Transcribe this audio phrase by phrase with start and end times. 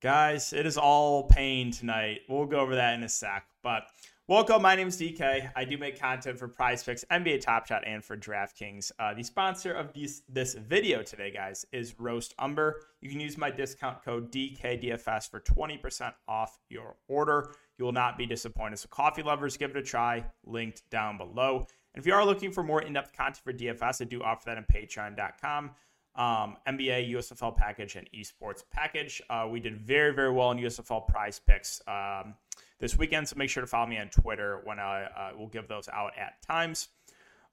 [0.00, 2.20] Guys, it is all pain tonight.
[2.26, 3.44] We'll go over that in a sec.
[3.62, 3.82] But
[4.28, 4.62] welcome.
[4.62, 5.52] My name is DK.
[5.54, 8.92] I do make content for Prize Picks, NBA Top Shot, and for DraftKings.
[8.98, 12.80] Uh, the sponsor of these, this video today, guys, is Roast Umber.
[13.02, 17.52] You can use my discount code DKDFS for 20% off your order.
[17.76, 18.78] You will not be disappointed.
[18.78, 20.24] So, coffee lovers, give it a try.
[20.46, 21.66] Linked down below.
[21.92, 24.44] And if you are looking for more in depth content for DFS, I do offer
[24.46, 25.72] that on patreon.com
[26.16, 29.22] um, NBA, USFL package, and esports package.
[29.30, 32.34] Uh, we did very, very well in USFL prize picks um,
[32.78, 35.68] this weekend, so make sure to follow me on Twitter when I uh, will give
[35.68, 36.88] those out at times.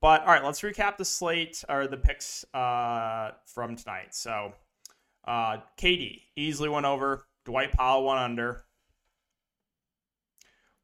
[0.00, 4.14] But all right, let's recap the slate or the picks uh, from tonight.
[4.14, 4.52] So,
[5.24, 5.58] uh,
[6.36, 7.24] easily went over.
[7.44, 8.64] Dwight Powell went under.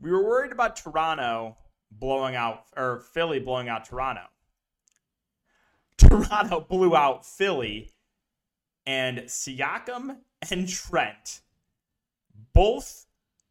[0.00, 1.56] We were worried about Toronto
[1.90, 4.22] blowing out or Philly blowing out Toronto.
[6.14, 7.90] Toronto blew out Philly,
[8.86, 11.40] and Siakam and Trent
[12.52, 13.06] both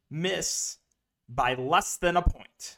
[0.09, 0.77] miss
[1.27, 2.77] by less than a point.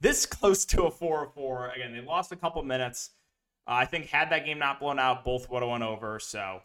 [0.00, 1.70] This close to a 4 4.
[1.70, 3.10] Again, they lost a couple minutes.
[3.66, 6.18] Uh, I think, had that game not blown out, both would have went over.
[6.18, 6.62] So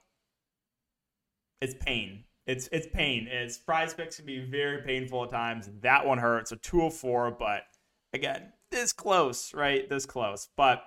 [1.59, 2.23] it's pain.
[2.47, 3.27] It's it's pain.
[3.29, 5.69] It's prize picks can be very painful at times.
[5.81, 6.53] That one hurts.
[6.53, 7.63] A 204, but
[8.13, 9.89] again, this close, right?
[9.89, 10.49] This close.
[10.55, 10.83] But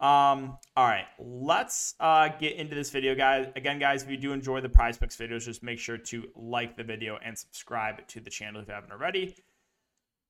[0.00, 3.46] um, all right, let's uh, get into this video, guys.
[3.54, 6.76] Again, guys, if you do enjoy the prize picks videos, just make sure to like
[6.76, 9.36] the video and subscribe to the channel if you haven't already.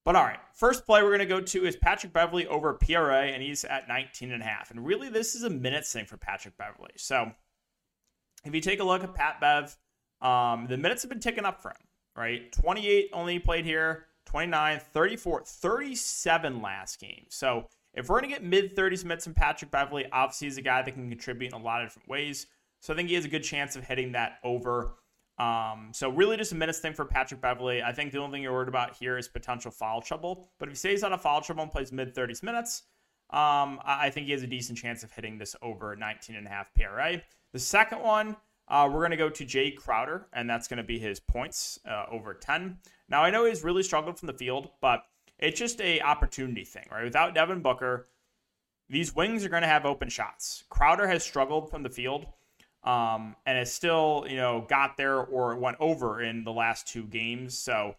[0.05, 3.27] But all right, first play we're going to go to is Patrick Beverley over PRA,
[3.27, 4.70] and he's at 19 and a half.
[4.70, 6.92] And really, this is a minute thing for Patrick Beverley.
[6.97, 7.31] So
[8.45, 9.77] if you take a look at Pat Bev,
[10.20, 12.51] um, the minutes have been ticking up for him, right?
[12.53, 14.07] 28 only played here.
[14.27, 17.25] 29, 34, 37 last game.
[17.29, 20.63] So if we're going to get mid 30s minutes from Patrick Beverley, obviously he's a
[20.63, 22.47] guy that can contribute in a lot of different ways.
[22.80, 24.95] So I think he has a good chance of hitting that over.
[25.39, 27.83] Um, so really just a minutes thing for Patrick Beverley.
[27.83, 30.51] I think the only thing you're worried about here is potential foul trouble.
[30.59, 32.83] But if he stays out of foul trouble and plays mid 30s minutes,
[33.30, 36.51] um, I think he has a decent chance of hitting this over 19 and a
[36.51, 37.23] half PRA.
[37.53, 38.36] The second one,
[38.70, 41.81] uh, we're going to go to Jae Crowder, and that's going to be his points
[41.86, 42.79] uh, over 10.
[43.08, 45.03] Now, I know he's really struggled from the field, but
[45.41, 47.03] it's just a opportunity thing, right?
[47.03, 48.07] Without Devin Booker,
[48.89, 50.64] these wings are going to have open shots.
[50.69, 52.27] Crowder has struggled from the field
[52.85, 57.05] um, and has still, you know, got there or went over in the last two
[57.05, 57.59] games.
[57.59, 57.97] So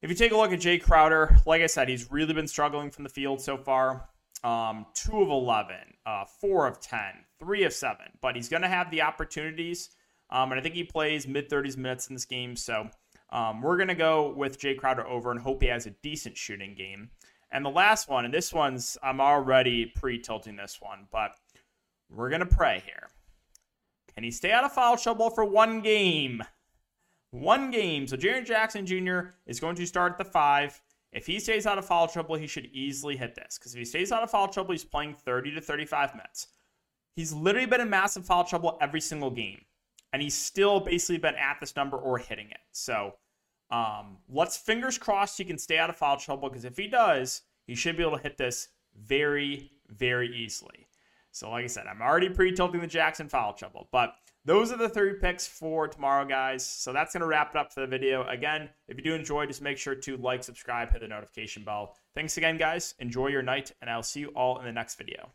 [0.00, 2.90] if you take a look at Jae Crowder, like I said, he's really been struggling
[2.90, 4.08] from the field so far.
[4.44, 5.76] Um, two of 11,
[6.06, 7.00] uh, four of 10,
[7.38, 9.90] three of seven, but he's going to have the opportunities
[10.30, 12.56] um, and I think he plays mid 30s minutes in this game.
[12.56, 12.90] So
[13.30, 16.36] um, we're going to go with Jae Crowder over and hope he has a decent
[16.36, 17.10] shooting game.
[17.50, 21.32] And the last one, and this one's, I'm already pre tilting this one, but
[22.10, 23.08] we're going to pray here.
[24.14, 26.42] Can he stay out of foul trouble for one game?
[27.30, 28.06] One game.
[28.06, 29.30] So Jaren Jackson Jr.
[29.46, 30.80] is going to start at the five.
[31.12, 33.58] If he stays out of foul trouble, he should easily hit this.
[33.58, 36.48] Because if he stays out of foul trouble, he's playing 30 to 35 minutes.
[37.14, 39.60] He's literally been in massive foul trouble every single game
[40.16, 42.60] and he's still basically been at this number or hitting it.
[42.72, 43.12] So
[43.70, 47.42] um, let's fingers crossed he can stay out of foul trouble because if he does,
[47.66, 48.68] he should be able to hit this
[48.98, 50.86] very, very easily.
[51.32, 54.14] So, like I said, I'm already pre tilting the Jackson foul trouble, but
[54.46, 56.64] those are the three picks for tomorrow, guys.
[56.64, 58.26] So that's going to wrap it up for the video.
[58.26, 61.94] Again, if you do enjoy, just make sure to like, subscribe, hit the notification bell.
[62.14, 62.94] Thanks again, guys.
[63.00, 65.30] Enjoy your night, and I'll see you all in the next video.